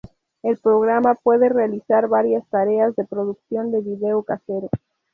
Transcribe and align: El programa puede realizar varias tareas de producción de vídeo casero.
El 0.41 0.57
programa 0.57 1.13
puede 1.13 1.47
realizar 1.47 2.07
varias 2.07 2.43
tareas 2.49 2.95
de 2.95 3.05
producción 3.05 3.69
de 3.71 3.81
vídeo 3.81 4.23
casero. 4.23 4.67